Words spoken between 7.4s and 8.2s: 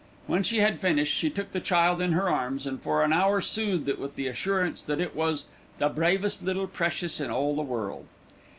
the world."